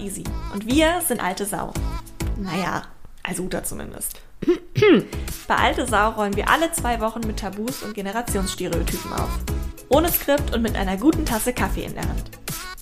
[0.00, 1.72] und Easy und wir sind alte Sau.
[2.36, 2.82] Naja,
[3.22, 4.20] also Uta zumindest.
[5.48, 9.28] Bei Alte Sau rollen wir alle zwei Wochen mit Tabus und Generationsstereotypen auf.
[9.88, 12.30] Ohne Skript und mit einer guten Tasse Kaffee in der Hand.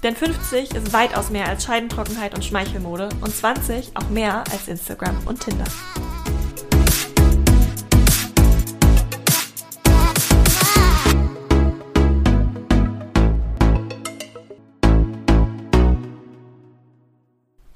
[0.02, 5.16] Denn 50 ist weitaus mehr als Scheidentrockenheit und Schmeichelmode und 20 auch mehr als Instagram
[5.26, 5.64] und Tinder.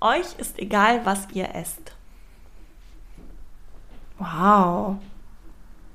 [0.02, 1.92] Euch ist egal, was ihr esst.
[4.18, 4.96] Wow.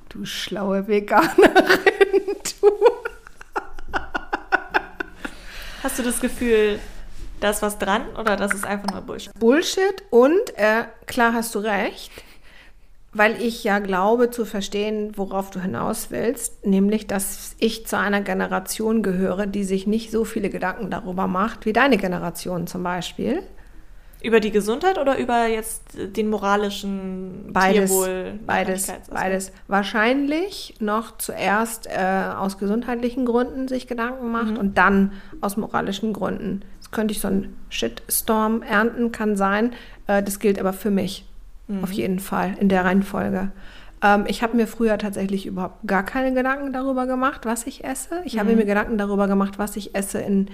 [0.08, 1.36] Du schlaue Veganerin,
[2.62, 2.70] du.
[5.82, 6.78] Hast du das Gefühl,
[7.40, 9.38] da ist was dran oder das ist einfach nur Bullshit?
[9.38, 12.10] Bullshit und äh, klar hast du recht,
[13.12, 18.22] weil ich ja glaube zu verstehen, worauf du hinaus willst, nämlich, dass ich zu einer
[18.22, 23.42] Generation gehöre, die sich nicht so viele Gedanken darüber macht, wie deine Generation zum Beispiel.
[24.22, 28.40] Über die Gesundheit oder über jetzt den moralischen Beides, Tierwohl?
[28.46, 29.52] beides, beides.
[29.68, 34.56] Wahrscheinlich noch zuerst äh, aus gesundheitlichen Gründen sich Gedanken macht Mhm.
[34.56, 36.62] und dann aus moralischen Gründen.
[36.76, 39.72] Jetzt könnte ich so einen Shitstorm ernten, kann sein.
[40.08, 41.24] Äh, das gilt aber für mich
[41.68, 41.84] Mhm.
[41.84, 43.50] auf jeden Fall in der Reihenfolge.
[44.02, 48.20] Ähm, ich habe mir früher tatsächlich überhaupt gar keine Gedanken darüber gemacht, was ich esse.
[48.24, 48.56] Ich habe Mhm.
[48.58, 50.48] mir Gedanken darüber gemacht, was ich esse in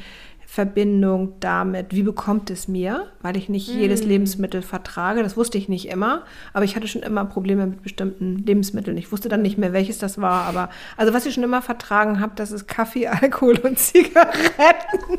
[0.47, 4.09] Verbindung damit, wie bekommt es mir, weil ich nicht jedes Mhm.
[4.11, 5.23] Lebensmittel vertrage.
[5.23, 6.23] Das wusste ich nicht immer,
[6.53, 8.97] aber ich hatte schon immer Probleme mit bestimmten Lebensmitteln.
[8.99, 12.21] Ich wusste dann nicht mehr, welches das war, aber also was ich schon immer vertragen
[12.21, 15.19] habe, das ist Kaffee, Alkohol und Zigaretten.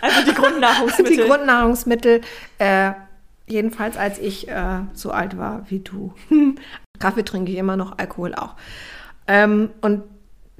[0.00, 1.16] Also die Grundnahrungsmittel.
[1.16, 2.20] Die Grundnahrungsmittel,
[2.58, 2.90] äh,
[3.46, 6.14] jedenfalls als ich äh, so alt war wie du.
[6.98, 8.54] Kaffee trinke ich immer noch, Alkohol auch.
[9.26, 10.02] Ähm, und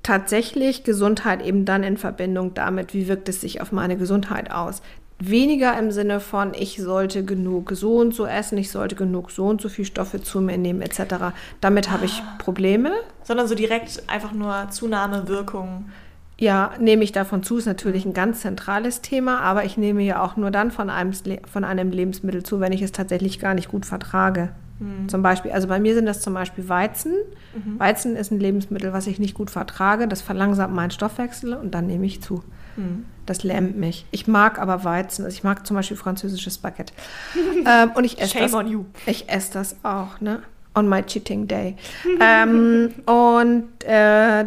[0.02, 4.82] tatsächlich Gesundheit eben dann in Verbindung damit, wie wirkt es sich auf meine Gesundheit aus.
[5.18, 9.46] Weniger im Sinne von, ich sollte genug so und so essen, ich sollte genug so
[9.46, 11.32] und so viel Stoffe zu mir nehmen, etc.
[11.60, 12.90] Damit habe ich Probleme.
[13.22, 15.90] Sondern so direkt einfach nur Zunahme, Wirkung.
[16.42, 20.20] Ja, nehme ich davon zu, ist natürlich ein ganz zentrales Thema, aber ich nehme ja
[20.24, 21.12] auch nur dann von einem,
[21.48, 24.48] von einem Lebensmittel zu, wenn ich es tatsächlich gar nicht gut vertrage.
[25.06, 27.12] Zum Beispiel, also bei mir sind das zum Beispiel Weizen.
[27.78, 30.08] Weizen ist ein Lebensmittel, was ich nicht gut vertrage.
[30.08, 32.42] Das verlangsamt meinen Stoffwechsel und dann nehme ich zu.
[33.24, 34.04] Das lähmt mich.
[34.10, 35.24] Ich mag aber Weizen.
[35.24, 36.92] Also ich mag zum Beispiel französisches Baguette.
[37.66, 38.54] ähm, und ich esse Shame das.
[38.54, 38.84] on you.
[39.06, 40.42] Ich esse das auch, ne?
[40.74, 41.76] On my cheating day.
[42.20, 44.46] ähm, und äh,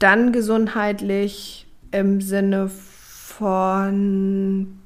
[0.00, 4.80] dann gesundheitlich im Sinne von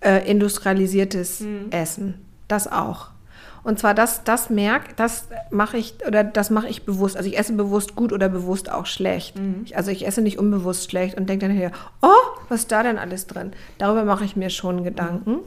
[0.00, 2.14] äh, industrialisiertes Essen.
[2.48, 3.10] Das auch.
[3.64, 7.16] Und zwar das, das merk, das mache ich oder das mache ich bewusst.
[7.16, 9.34] Also ich esse bewusst gut oder bewusst auch schlecht.
[9.64, 11.72] Ich, also ich esse nicht unbewusst schlecht und denke dann hier,
[12.02, 12.08] oh,
[12.50, 13.52] was ist da denn alles drin?
[13.78, 15.38] Darüber mache ich mir schon Gedanken.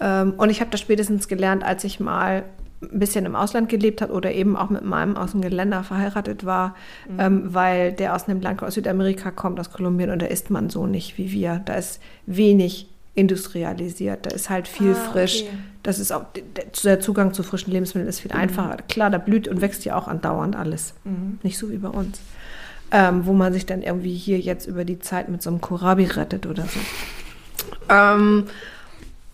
[0.00, 2.42] Ähm, und ich habe das spätestens gelernt, als ich mal
[2.80, 6.44] ein bisschen im Ausland gelebt habe oder eben auch mit meinem aus dem Geländer verheiratet
[6.44, 6.76] war,
[7.18, 10.70] ähm, weil der aus einem Land aus Südamerika kommt, aus Kolumbien, und da isst man
[10.70, 11.60] so nicht wie wir.
[11.64, 15.42] Da ist wenig industrialisiert, da ist halt viel Ah, frisch.
[15.42, 15.52] okay.
[15.82, 16.24] Das ist auch,
[16.84, 18.76] der Zugang zu frischen Lebensmitteln ist viel einfacher.
[18.88, 20.92] Klar, da blüht und wächst ja auch andauernd alles.
[21.42, 22.20] Nicht so wie bei uns.
[22.90, 26.04] Ähm, wo man sich dann irgendwie hier jetzt über die Zeit mit so einem Kohlrabi
[26.04, 26.80] rettet oder so.
[27.88, 28.44] Ähm,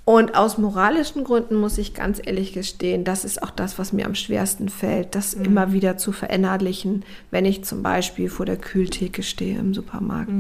[0.05, 4.05] und aus moralischen Gründen muss ich ganz ehrlich gestehen, das ist auch das, was mir
[4.05, 9.23] am schwersten fällt, das immer wieder zu verinnerlichen, wenn ich zum Beispiel vor der Kühltheke
[9.23, 10.33] stehe im Supermarkt.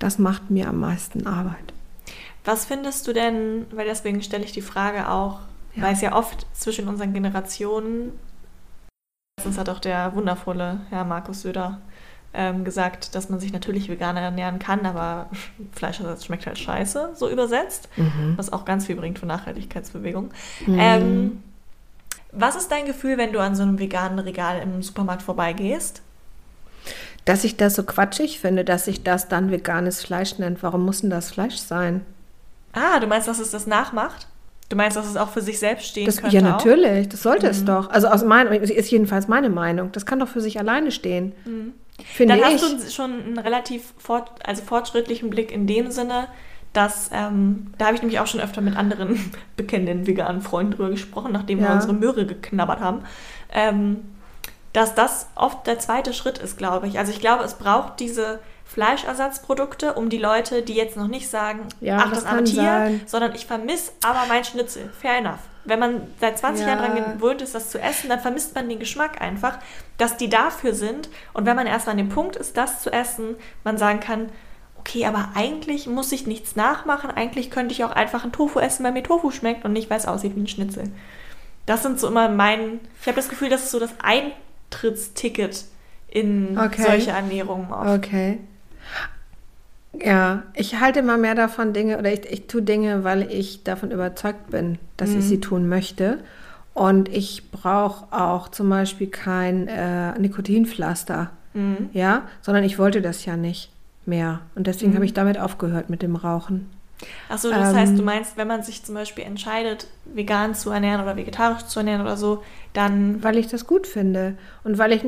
[0.00, 1.72] Das macht mir am meisten Arbeit.
[2.44, 5.38] Was findest du denn, weil deswegen stelle ich die Frage auch,
[5.76, 5.84] Ja.
[5.84, 8.10] weil es ja oft zwischen unseren Generationen,
[9.38, 11.80] letztens hat auch der wundervolle Herr Markus Söder
[12.34, 15.28] ähm, gesagt, dass man sich natürlich vegan ernähren kann, aber
[15.72, 17.88] Fleischersatz schmeckt halt scheiße, so übersetzt,
[18.36, 20.30] was auch ganz viel bringt für Nachhaltigkeitsbewegung.
[20.66, 21.42] Ähm,
[22.32, 26.00] was ist dein Gefühl, wenn du an so einem veganen Regal im Supermarkt vorbeigehst?
[27.24, 30.62] Dass ich das so quatschig finde, dass sich das dann veganes Fleisch nennt.
[30.62, 32.00] Warum muss denn das Fleisch sein?
[32.72, 34.26] Ah, du meinst, dass es das nachmacht?
[34.70, 36.34] Du meinst, dass es auch für sich selbst stehen Das, könnte?
[36.34, 36.46] ja, auch?
[36.56, 37.10] natürlich.
[37.10, 37.90] Das sollte es doch.
[37.90, 39.92] Also aus meiner, ist jedenfalls meine Meinung.
[39.92, 41.34] Das kann doch für sich alleine stehen.
[42.04, 42.62] Finde Dann ich.
[42.62, 46.28] hast du schon einen relativ fort, also fortschrittlichen Blick in dem Sinne,
[46.72, 50.90] dass, ähm, da habe ich nämlich auch schon öfter mit anderen bekennenden veganen Freunden drüber
[50.90, 51.74] gesprochen, nachdem wir Ja.
[51.74, 53.02] unsere Möhre geknabbert haben,
[53.52, 53.98] ähm,
[54.72, 56.98] dass das oft der zweite Schritt ist, glaube ich.
[56.98, 61.60] Also ich glaube, es braucht diese Fleischersatzprodukte, um die Leute, die jetzt noch nicht sagen,
[61.80, 63.00] Ja, ach, das das arme Tier, sein.
[63.06, 64.90] sondern ich vermisse aber mein Schnitzel.
[64.98, 65.40] Fair enough.
[65.64, 66.72] Wenn man seit 20 Ja.
[66.74, 69.58] Jahren daran gewöhnt ist, das zu essen, dann vermisst man den Geschmack einfach,
[69.96, 71.08] dass die dafür sind.
[71.32, 74.30] Und wenn man erst an dem Punkt ist, das zu essen, man sagen kann,
[74.78, 77.10] okay, aber eigentlich muss ich nichts nachmachen.
[77.10, 79.98] Eigentlich könnte ich auch einfach ein Tofu essen, weil mir Tofu schmeckt und nicht, weil
[79.98, 80.90] es aussieht wie ein Schnitzel.
[81.66, 85.64] Das sind so immer mein, ich habe das Gefühl, das ist so das Eintrittsticket
[86.08, 86.82] in okay.
[86.82, 88.04] solche Ernährungen oft.
[88.04, 88.40] Okay.
[90.00, 93.90] Ja, ich halte immer mehr davon Dinge oder ich, ich tue Dinge, weil ich davon
[93.90, 95.18] überzeugt bin, dass mhm.
[95.18, 96.18] ich sie tun möchte.
[96.74, 101.90] Und ich brauche auch zum Beispiel kein äh, Nikotinpflaster, mhm.
[101.92, 103.70] ja, sondern ich wollte das ja nicht
[104.06, 104.40] mehr.
[104.54, 104.96] Und deswegen mhm.
[104.96, 106.70] habe ich damit aufgehört mit dem Rauchen.
[107.28, 111.02] Achso, das ähm, heißt, du meinst, wenn man sich zum Beispiel entscheidet, vegan zu ernähren
[111.02, 113.22] oder vegetarisch zu ernähren oder so, dann.
[113.22, 114.34] Weil ich das gut finde
[114.64, 115.02] und weil ich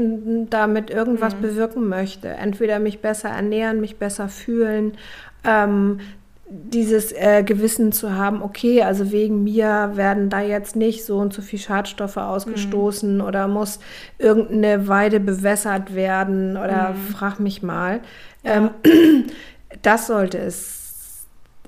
[0.50, 1.42] damit irgendwas mhm.
[1.42, 2.28] bewirken möchte.
[2.28, 4.96] Entweder mich besser ernähren, mich besser fühlen,
[5.44, 6.00] ähm,
[6.46, 11.32] dieses äh, Gewissen zu haben, okay, also wegen mir werden da jetzt nicht so und
[11.32, 13.22] so viel Schadstoffe ausgestoßen mhm.
[13.22, 13.80] oder muss
[14.18, 17.12] irgendeine Weide bewässert werden oder mhm.
[17.12, 18.00] frag mich mal.
[18.42, 18.70] Ja.
[18.84, 19.24] Ähm,
[19.82, 20.83] das sollte es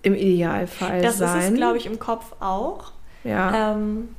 [0.06, 1.34] im Idealfall das sein.
[1.34, 2.92] Das ist es, glaube ich, im Kopf auch.
[3.24, 3.72] Ja.
[3.72, 4.14] Ähm,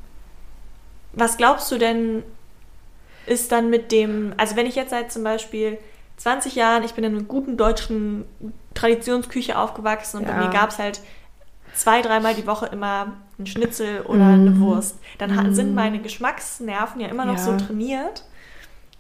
[1.14, 2.24] was glaubst du denn,
[3.26, 5.78] ist dann mit dem, also wenn ich jetzt seit zum Beispiel
[6.18, 8.26] 20 Jahren, ich bin in einer guten deutschen
[8.74, 10.34] Traditionsküche aufgewachsen und ja.
[10.34, 11.00] bei mir gab es halt
[11.74, 14.34] zwei, dreimal die Woche immer ein Schnitzel oder mm.
[14.34, 15.00] eine Wurst.
[15.20, 15.54] Dann mm.
[15.54, 17.44] sind meine Geschmacksnerven ja immer noch ja.
[17.44, 18.26] so trainiert.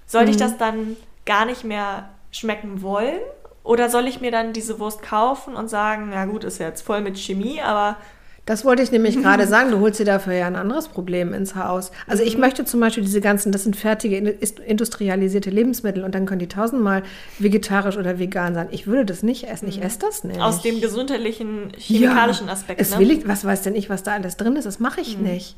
[0.06, 0.32] Sollte mm.
[0.32, 0.96] ich das dann
[1.26, 3.20] gar nicht mehr schmecken wollen?
[3.68, 7.02] Oder soll ich mir dann diese Wurst kaufen und sagen, ja gut, ist jetzt voll
[7.02, 7.98] mit Chemie, aber
[8.46, 9.72] das wollte ich nämlich gerade sagen.
[9.72, 11.92] Du holst dir dafür ja ein anderes Problem ins Haus.
[12.08, 12.42] Also ich mhm.
[12.42, 17.04] möchte zum Beispiel diese ganzen, das sind fertige industrialisierte Lebensmittel und dann können die tausendmal
[17.40, 18.70] vegetarisch oder vegan sein.
[18.72, 19.68] Ich würde das nicht essen.
[19.68, 19.84] Ich mhm.
[19.84, 20.40] esse das nicht.
[20.40, 22.80] Aus dem gesundheitlichen, chemikalischen ja, Aspekt.
[22.80, 23.00] Es ne?
[23.00, 24.64] will ich, was weiß denn ich, was da alles drin ist?
[24.64, 25.26] Das mache ich mhm.
[25.26, 25.58] nicht.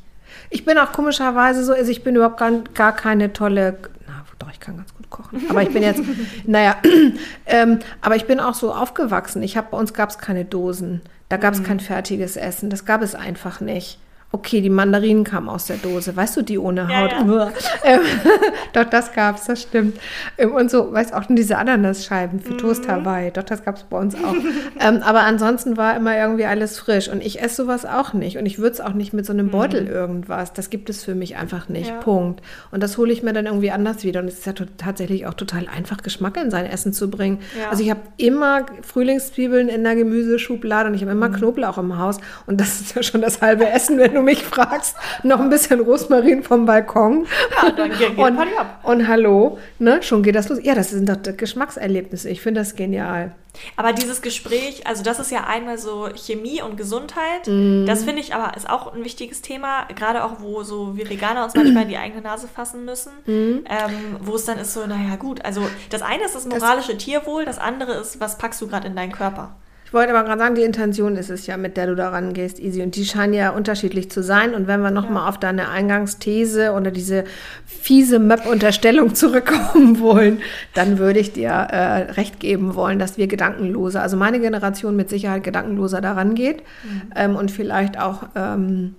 [0.50, 3.99] Ich bin auch komischerweise so, also ich bin überhaupt gar, gar keine tolle, na
[4.40, 5.42] doch, ich kann ganz gut kochen.
[5.48, 6.02] Aber ich bin jetzt,
[6.46, 6.76] naja,
[7.46, 9.42] ähm, aber ich bin auch so aufgewachsen.
[9.42, 11.02] Ich habe, bei uns gab es keine Dosen.
[11.28, 11.64] Da gab es mhm.
[11.64, 12.70] kein fertiges Essen.
[12.70, 13.98] Das gab es einfach nicht.
[14.32, 16.14] Okay, die Mandarinen kamen aus der Dose.
[16.14, 17.10] Weißt du, die ohne Haut?
[17.10, 17.52] Ja, ja.
[17.82, 18.00] ähm,
[18.72, 19.98] doch, das gab es, das stimmt.
[20.38, 22.58] Ähm, und so, weißt du, auch diese Ananasscheiben für mhm.
[22.58, 23.32] Toast Hawaii.
[23.32, 24.36] Doch, das gab es bei uns auch.
[24.80, 27.08] ähm, aber ansonsten war immer irgendwie alles frisch.
[27.08, 28.38] Und ich esse sowas auch nicht.
[28.38, 29.90] Und ich würde es auch nicht mit so einem Beutel mhm.
[29.90, 30.52] irgendwas.
[30.52, 31.88] Das gibt es für mich einfach nicht.
[31.88, 31.96] Ja.
[31.96, 32.40] Punkt.
[32.70, 34.20] Und das hole ich mir dann irgendwie anders wieder.
[34.20, 37.40] Und es ist ja tatsächlich auch total einfach, Geschmack in sein Essen zu bringen.
[37.68, 41.34] Also ich habe immer Frühlingszwiebeln in der Gemüseschublade und ich habe immer mhm.
[41.34, 42.18] Knoblauch im Haus.
[42.46, 45.50] Und das ist ja schon das halbe Essen, wenn du du mich fragst, noch ein
[45.50, 47.26] bisschen Rosmarin vom Balkon.
[47.62, 48.80] Ja, dann geht, und, ab.
[48.84, 50.58] und hallo, ne, schon geht das los.
[50.62, 52.28] Ja, das sind doch Geschmackserlebnisse.
[52.28, 53.32] Ich finde das genial.
[53.76, 57.46] Aber dieses Gespräch, also das ist ja einmal so Chemie und Gesundheit.
[57.46, 57.84] Mm.
[57.86, 61.44] Das finde ich aber ist auch ein wichtiges Thema, gerade auch, wo so wir Veganer
[61.44, 63.64] uns manchmal in die eigene Nase fassen müssen, mm.
[63.68, 67.04] ähm, wo es dann ist so, naja gut, also das eine ist das moralische das,
[67.04, 69.56] Tierwohl, das andere ist, was packst du gerade in deinen Körper.
[69.90, 72.60] Ich wollte aber gerade sagen, die Intention ist es ja, mit der du da rangehst,
[72.60, 72.80] Easy.
[72.80, 74.54] Und die scheinen ja unterschiedlich zu sein.
[74.54, 75.28] Und wenn wir nochmal ja.
[75.28, 77.24] auf deine Eingangsthese oder diese
[77.66, 80.42] fiese Map-Unterstellung zurückkommen wollen,
[80.74, 85.10] dann würde ich dir äh, recht geben wollen, dass wir gedankenloser, also meine Generation mit
[85.10, 87.02] Sicherheit gedankenloser daran geht mhm.
[87.16, 88.94] ähm, und vielleicht auch ähm,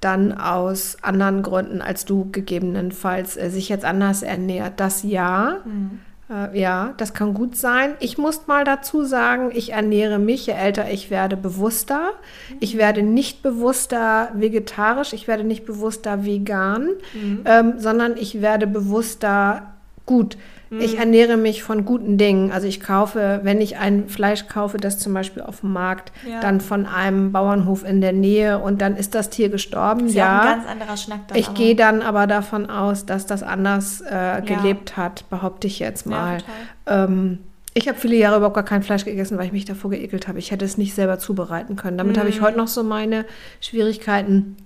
[0.00, 4.80] dann aus anderen Gründen als du gegebenenfalls äh, sich jetzt anders ernährt.
[4.80, 5.58] Das ja.
[5.66, 6.00] Mhm.
[6.30, 7.94] Äh, ja, das kann gut sein.
[8.00, 12.12] Ich muss mal dazu sagen, ich ernähre mich, je älter ich werde, bewusster.
[12.60, 17.40] Ich werde nicht bewusster vegetarisch, ich werde nicht bewusster vegan, mhm.
[17.44, 19.74] ähm, sondern ich werde bewusster
[20.06, 20.36] gut.
[20.78, 21.00] Ich mhm.
[21.00, 22.52] ernähre mich von guten Dingen.
[22.52, 26.40] Also ich kaufe, wenn ich ein Fleisch kaufe, das zum Beispiel auf dem Markt, ja.
[26.40, 30.02] dann von einem Bauernhof in der Nähe und dann ist das Tier gestorben.
[30.02, 33.26] Das ist ja, ein ganz anderer Schnack dann Ich gehe dann aber davon aus, dass
[33.26, 34.40] das anders äh, ja.
[34.40, 36.38] gelebt hat, behaupte ich jetzt mal.
[36.86, 37.40] Ja, ähm,
[37.74, 40.38] ich habe viele Jahre überhaupt gar kein Fleisch gegessen, weil ich mich davor geekelt habe.
[40.38, 41.98] Ich hätte es nicht selber zubereiten können.
[41.98, 42.20] Damit mhm.
[42.20, 43.24] habe ich heute noch so meine
[43.60, 44.56] Schwierigkeiten.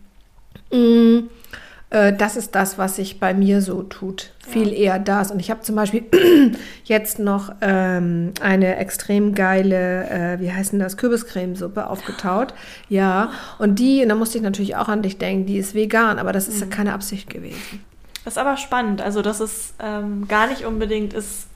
[0.71, 1.31] Mhm.
[1.95, 4.33] Äh, das ist das, was sich bei mir so tut.
[4.41, 4.75] Viel ja.
[4.75, 5.31] eher das.
[5.31, 6.05] Und ich habe zum Beispiel
[6.85, 12.53] jetzt noch ähm, eine extrem geile, äh, wie heißt denn das, Kürbiscremesuppe aufgetaut.
[12.89, 16.19] Ja, und die, und da musste ich natürlich auch an dich denken, die ist vegan,
[16.19, 16.71] aber das ist mhm.
[16.71, 17.85] ja keine Absicht gewesen.
[18.25, 21.47] Das ist aber spannend, also dass es ähm, gar nicht unbedingt ist,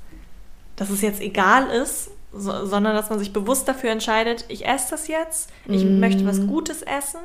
[0.76, 4.90] dass es jetzt egal ist, so, sondern dass man sich bewusst dafür entscheidet, ich esse
[4.90, 5.98] das jetzt, ich mm.
[5.98, 7.20] möchte was Gutes essen.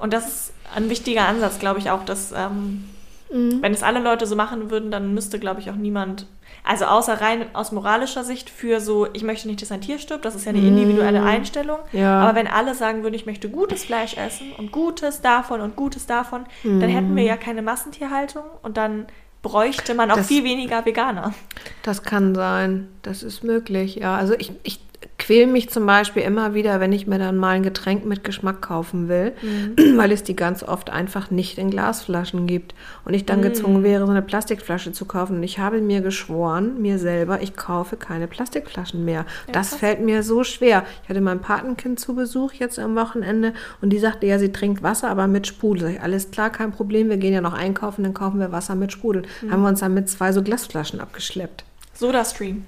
[0.00, 2.88] Und das ist ein wichtiger Ansatz, glaube ich auch, dass ähm,
[3.30, 3.62] mm.
[3.62, 6.26] wenn es alle Leute so machen würden, dann müsste, glaube ich, auch niemand,
[6.64, 10.24] also außer rein aus moralischer Sicht für so, ich möchte nicht, dass ein Tier stirbt,
[10.24, 11.78] das ist ja eine individuelle Einstellung.
[11.92, 12.20] Ja.
[12.20, 16.06] Aber wenn alle sagen würden, ich möchte gutes Fleisch essen und Gutes davon und Gutes
[16.06, 19.06] davon, dann hätten wir ja keine Massentierhaltung und dann
[19.42, 21.32] bräuchte man auch das, viel weniger Veganer.
[21.82, 24.16] Das kann sein, das ist möglich, ja.
[24.16, 24.80] Also ich, ich
[25.30, 28.60] quäle mich zum Beispiel immer wieder, wenn ich mir dann mal ein Getränk mit Geschmack
[28.62, 29.76] kaufen will, mhm.
[29.96, 33.44] weil es die ganz oft einfach nicht in Glasflaschen gibt und ich dann mhm.
[33.44, 35.36] gezwungen wäre, so eine Plastikflasche zu kaufen.
[35.36, 39.24] Und ich habe mir geschworen, mir selber, ich kaufe keine Plastikflaschen mehr.
[39.46, 39.78] Ja, das krass.
[39.78, 40.84] fällt mir so schwer.
[41.04, 44.82] Ich hatte mein Patenkind zu Besuch jetzt am Wochenende und die sagte, ja, sie trinkt
[44.82, 45.82] Wasser, aber mit Sprudel.
[45.82, 48.74] Sag ich, alles klar, kein Problem, wir gehen ja noch einkaufen, dann kaufen wir Wasser
[48.74, 49.22] mit Sprudel.
[49.42, 49.52] Mhm.
[49.52, 51.62] Haben wir uns dann mit zwei so Glasflaschen abgeschleppt.
[51.94, 52.64] Soda-Stream.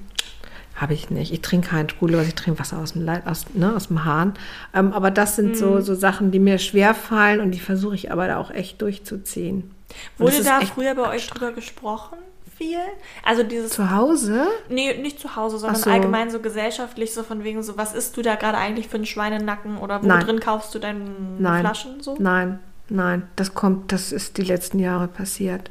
[0.83, 1.33] Habe ich nicht.
[1.33, 4.35] Ich trinke keinen Sprudel, ich trinke Wasser aus dem, Leid, aus, ne, aus dem Hahn.
[4.75, 5.55] Ähm, aber das sind mm.
[5.55, 5.83] so, mhm.
[5.83, 9.71] so Sachen, die mir schwer fallen und die versuche ich aber da auch echt durchzuziehen.
[10.19, 12.19] Wurde da früher bei euch drüber gesprochen?
[12.57, 12.81] Viel?
[13.25, 13.71] Also dieses.
[13.71, 14.49] Zu Hause?
[14.71, 15.89] Nee, nicht zu Hause, sondern so.
[15.89, 19.07] allgemein so gesellschaftlich, so von wegen so, was isst du da gerade eigentlich für einen
[19.07, 20.25] Schweinenacken oder wo Nein.
[20.25, 21.05] drin kaufst du deine.
[21.39, 22.17] Flaschen so?
[22.19, 22.59] Nein,
[22.89, 23.29] nein.
[23.37, 25.71] Das kommt, das ist die letzten Jahre passiert.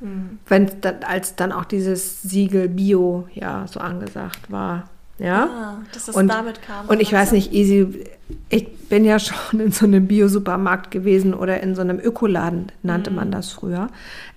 [0.00, 0.38] Mhm.
[0.46, 4.88] Wenn dann, als dann auch dieses Siegel Bio ja so angesagt war.
[5.18, 6.88] Ja, ah, dass das und, damit kam.
[6.88, 8.04] Und ich weiß nicht, Easy,
[8.50, 13.10] ich bin ja schon in so einem Bio-Supermarkt gewesen oder in so einem Ökoladen, nannte
[13.10, 13.16] mhm.
[13.16, 13.88] man das früher,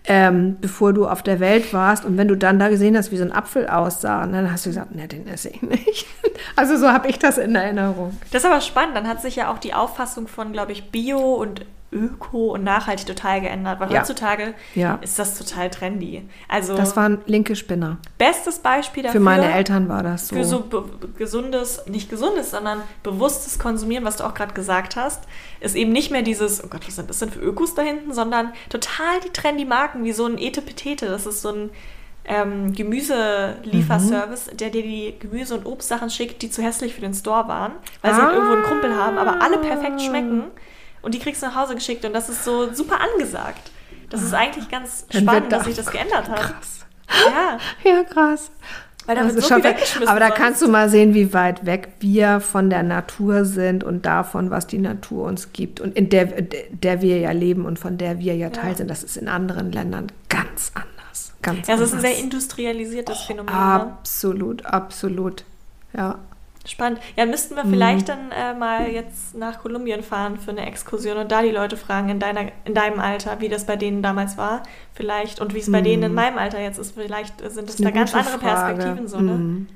[0.06, 2.06] ähm, bevor du auf der Welt warst.
[2.06, 4.70] Und wenn du dann da gesehen hast, wie so ein Apfel aussah, dann hast du
[4.70, 6.06] gesagt, ne, den esse ich nicht.
[6.56, 8.18] Also so habe ich das in Erinnerung.
[8.32, 8.96] Das ist aber spannend.
[8.96, 13.08] Dann hat sich ja auch die Auffassung von, glaube ich, Bio und öko und nachhaltig
[13.08, 14.00] total geändert, weil ja.
[14.00, 15.00] heutzutage ja.
[15.02, 16.28] ist das total trendy.
[16.48, 17.98] Also das waren linke Spinner.
[18.18, 19.20] Bestes Beispiel dafür.
[19.20, 20.36] Für meine Eltern war das so.
[20.36, 20.64] Für so
[21.18, 25.24] gesundes, nicht gesundes, sondern bewusstes Konsumieren, was du auch gerade gesagt hast,
[25.62, 28.14] ist eben nicht mehr dieses, oh Gott, was sind das denn für Ökos da hinten,
[28.14, 31.08] sondern total die trendy Marken, wie so ein Etepetete.
[31.08, 31.70] Das ist so ein
[32.26, 34.58] ähm, Gemüselieferservice, mhm.
[34.58, 37.72] der dir die Gemüse- und Obstsachen schickt, die zu hässlich für den Store waren,
[38.04, 38.16] weil ah.
[38.16, 40.44] sie halt irgendwo einen Krumpel haben, aber alle perfekt schmecken
[41.02, 43.72] und die kriegst du nach Hause geschickt und das ist so super angesagt.
[44.10, 46.40] Das ist eigentlich ganz spannend, dass sich das geändert hat.
[46.40, 46.86] Krass.
[47.10, 47.58] Ja.
[47.84, 48.52] Ja, krass.
[49.06, 50.08] Weil da wird so weggeschmissen.
[50.08, 54.06] Aber da kannst du mal sehen, wie weit weg wir von der Natur sind und
[54.06, 57.98] davon, was die Natur uns gibt und in der, der wir ja leben und von
[57.98, 58.78] der wir ja Teil ja.
[58.78, 58.88] sind.
[58.88, 61.34] Das ist in anderen Ländern ganz anders.
[61.42, 63.52] Ganz ja, es ist ein sehr industrialisiertes oh, Phänomen.
[63.52, 63.60] Ne?
[63.60, 65.44] Absolut, absolut.
[65.94, 66.20] Ja.
[66.66, 67.00] Spannend.
[67.16, 68.30] Ja, müssten wir vielleicht mhm.
[68.32, 72.10] dann äh, mal jetzt nach Kolumbien fahren für eine Exkursion und da die Leute fragen
[72.10, 74.64] in, deiner, in deinem Alter, wie das bei denen damals war,
[74.94, 75.72] vielleicht und wie es mhm.
[75.72, 76.16] bei denen in mhm.
[76.16, 76.96] meinem Alter jetzt ist.
[76.96, 78.76] Vielleicht sind es da ganz andere Frage.
[78.76, 79.32] Perspektiven so, ne?
[79.32, 79.68] Mhm.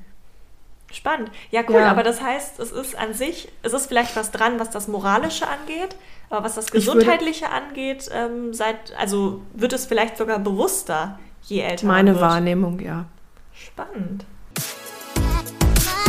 [0.91, 1.31] Spannend.
[1.49, 1.89] Ja, cool, ja.
[1.89, 5.47] aber das heißt, es ist an sich, es ist vielleicht was dran, was das Moralische
[5.47, 5.95] angeht,
[6.29, 11.87] aber was das Gesundheitliche angeht, ähm, seit, also wird es vielleicht sogar bewusster, je älter
[11.87, 12.21] Meine man wird.
[12.21, 13.05] Meine Wahrnehmung, ja.
[13.53, 14.25] Spannend.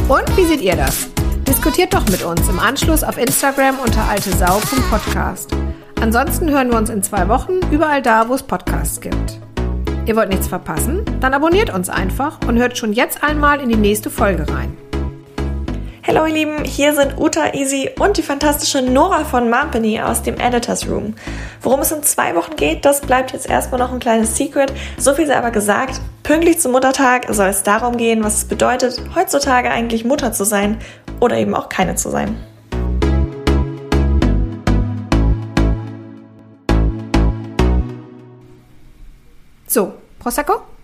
[0.08, 1.08] Und wie seht ihr das?
[1.48, 5.50] Diskutiert doch mit uns im Anschluss auf Instagram unter altesau.podcast.
[5.98, 9.40] Ansonsten hören wir uns in zwei Wochen überall da, wo es Podcasts gibt.
[10.04, 11.02] Ihr wollt nichts verpassen?
[11.20, 14.76] Dann abonniert uns einfach und hört schon jetzt einmal in die nächste Folge rein.
[16.06, 20.38] Hallo ihr Lieben, hier sind Uta Easy und die fantastische Nora von Mumpany aus dem
[20.38, 21.14] Editors Room.
[21.62, 24.70] Worum es in zwei Wochen geht, das bleibt jetzt erstmal noch ein kleines Secret.
[24.98, 29.00] So viel sei aber gesagt, pünktlich zum Muttertag soll es darum gehen, was es bedeutet,
[29.14, 30.76] heutzutage eigentlich Mutter zu sein
[31.20, 32.36] oder eben auch keine zu sein.
[39.66, 40.64] So, Prosecco?